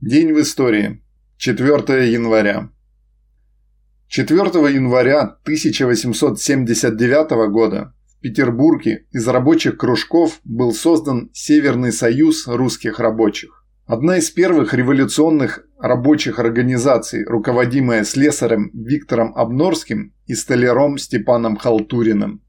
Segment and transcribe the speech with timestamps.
[0.00, 1.00] День в истории.
[1.38, 2.68] 4 января.
[4.08, 4.38] 4
[4.74, 13.64] января 1879 года в Петербурге из рабочих кружков был создан Северный союз русских рабочих.
[13.86, 22.43] Одна из первых революционных рабочих организаций, руководимая слесарем Виктором Обнорским и столяром Степаном Халтуриным.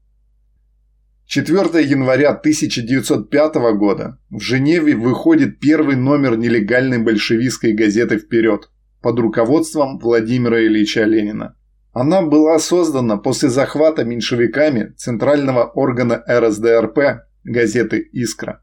[1.26, 8.70] 4 января 1905 года в Женеве выходит первый номер нелегальной большевистской газеты «Вперед»
[9.02, 11.56] под руководством Владимира Ильича Ленина.
[11.92, 18.62] Она была создана после захвата меньшевиками центрального органа РСДРП газеты «Искра».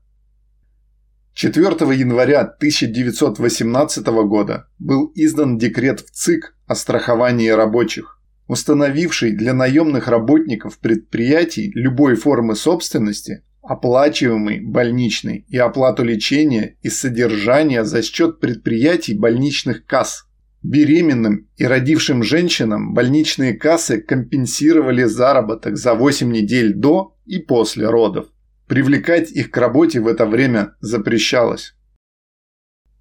[1.33, 10.07] 4 января 1918 года был издан декрет в ЦИК о страховании рабочих, установивший для наемных
[10.07, 19.15] работников предприятий любой формы собственности оплачиваемый больничный и оплату лечения и содержания за счет предприятий
[19.15, 20.25] больничных касс.
[20.61, 28.27] Беременным и родившим женщинам больничные кассы компенсировали заработок за 8 недель до и после родов.
[28.67, 31.75] Привлекать их к работе в это время запрещалось.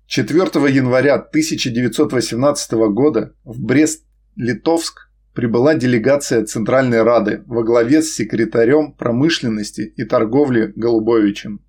[0.07, 9.93] 4 января 1918 года в Брест-Литовск прибыла делегация Центральной Рады во главе с секретарем промышленности
[9.97, 11.65] и торговли Голубовичем.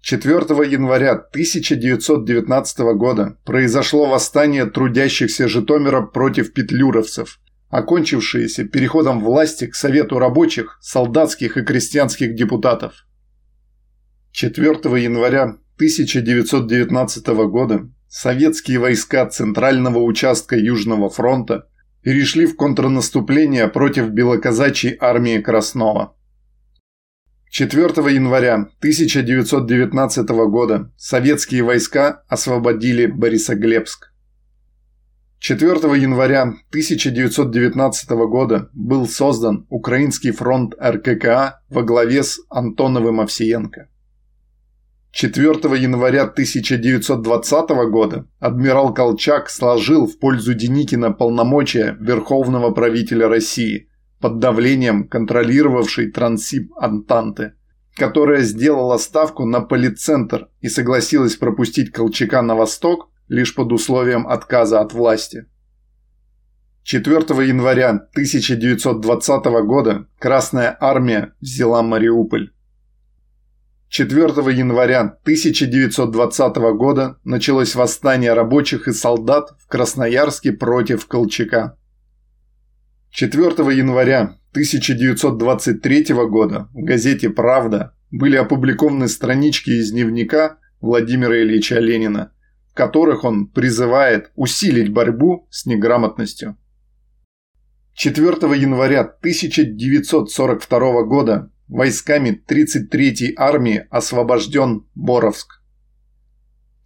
[0.00, 0.34] 4
[0.70, 10.78] января 1919 года произошло восстание трудящихся Житомира против петлюровцев, окончившееся переходом власти к Совету рабочих,
[10.80, 13.06] солдатских и крестьянских депутатов.
[14.30, 14.68] 4
[15.02, 21.66] января 1919 года советские войска Центрального участка Южного фронта
[22.06, 26.14] перешли в контрнаступление против белоказачьей армии Краснова.
[27.50, 27.82] 4
[28.14, 34.12] января 1919 года советские войска освободили Борисоглебск.
[35.40, 35.68] 4
[36.00, 43.88] января 1919 года был создан Украинский фронт РККА во главе с Антоновым Овсиенко.
[45.16, 53.88] 4 января 1920 года адмирал Колчак сложил в пользу Деникина полномочия Верховного правителя России
[54.20, 57.54] под давлением контролировавшей Трансип Антанты,
[57.94, 64.82] которая сделала ставку на полицентр и согласилась пропустить Колчака на восток лишь под условием отказа
[64.82, 65.46] от власти.
[66.82, 67.16] 4
[67.48, 72.50] января 1920 года Красная Армия взяла Мариуполь.
[73.88, 81.78] 4 января 1920 года началось восстание рабочих и солдат в Красноярске против Колчака.
[83.10, 83.44] 4
[83.76, 92.32] января 1923 года в газете «Правда» были опубликованы странички из дневника Владимира Ильича Ленина,
[92.70, 96.58] в которых он призывает усилить борьбу с неграмотностью.
[97.94, 98.30] 4
[98.60, 105.60] января 1942 года войсками 33-й армии освобожден Боровск.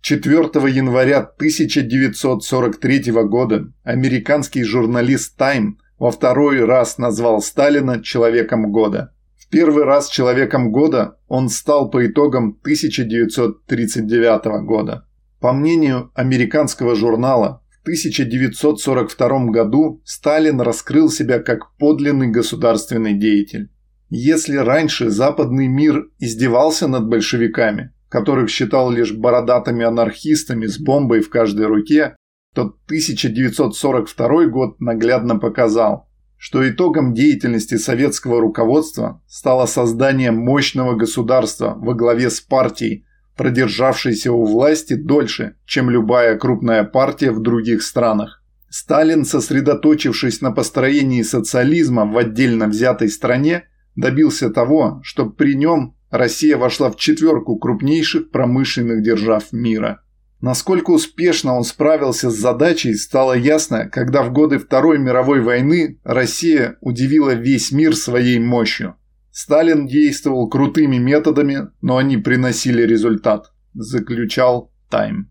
[0.02, 9.12] 4 января 1943 года американский журналист Time во второй раз назвал Сталина «Человеком года».
[9.36, 15.06] В первый раз «Человеком года» он стал по итогам 1939 года.
[15.40, 23.70] По мнению американского журнала, в 1942 году Сталин раскрыл себя как подлинный государственный деятель.
[24.10, 31.30] Если раньше западный мир издевался над большевиками, которых считал лишь бородатыми анархистами с бомбой в
[31.30, 32.16] каждой руке,
[32.52, 41.94] то 1942 год наглядно показал, что итогом деятельности советского руководства стало создание мощного государства во
[41.94, 43.06] главе с партией,
[43.36, 48.42] продержавшейся у власти дольше, чем любая крупная партия в других странах.
[48.70, 53.66] Сталин, сосредоточившись на построении социализма в отдельно взятой стране,
[53.96, 60.02] добился того, что при нем Россия вошла в четверку крупнейших промышленных держав мира.
[60.40, 66.78] Насколько успешно он справился с задачей, стало ясно, когда в годы Второй мировой войны Россия
[66.80, 68.96] удивила весь мир своей мощью.
[69.30, 75.30] Сталин действовал крутыми методами, но они приносили результат, заключал Тайм.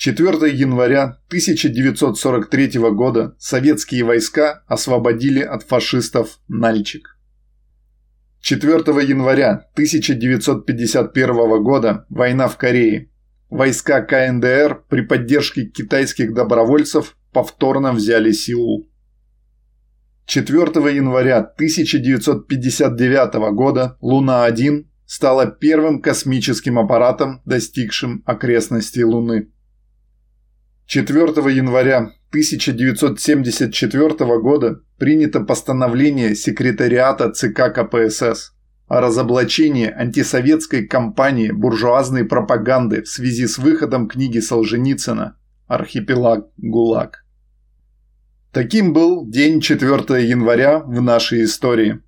[0.00, 7.18] 4 января 1943 года советские войска освободили от фашистов Нальчик.
[8.40, 13.10] 4 января 1951 года война в Корее.
[13.50, 18.88] Войска КНДР при поддержке китайских добровольцев повторно взяли Сеул.
[20.24, 20.62] 4
[20.96, 29.50] января 1959 года Луна-1 стала первым космическим аппаратом, достигшим окрестностей Луны.
[30.90, 34.08] 4 января 1974
[34.40, 38.54] года принято постановление секретариата ЦК КПСС
[38.88, 45.36] о разоблачении антисоветской кампании буржуазной пропаганды в связи с выходом книги Солженицына
[45.68, 47.24] «Архипелаг ГУЛАГ».
[48.52, 52.00] Таким был день 4 января в нашей истории.